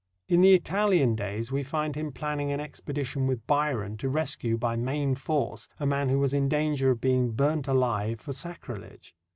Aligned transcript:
In 0.27 0.41
the 0.41 0.55
Italian 0.55 1.13
days 1.13 1.51
we 1.51 1.61
find 1.61 1.95
him 1.95 2.11
planning 2.11 2.51
an 2.51 2.59
expedition 2.59 3.27
with 3.27 3.45
Byron 3.45 3.97
to 3.97 4.09
rescue, 4.09 4.57
by 4.57 4.75
main 4.75 5.13
force, 5.13 5.67
a 5.79 5.85
man 5.85 6.09
who 6.09 6.17
was 6.17 6.33
in 6.33 6.49
danger 6.49 6.89
of 6.89 6.99
being 6.99 7.33
burnt 7.33 7.67
alive 7.67 8.19
for 8.19 8.33
sacrilege. 8.33 9.13